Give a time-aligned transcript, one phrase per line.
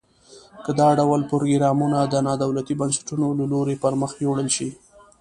[0.65, 4.69] که دا ډول پروګرامونه د نا دولتي بنسټونو له لوري پرمخ یوړل شي.